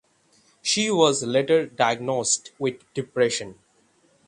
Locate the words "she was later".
0.63-1.67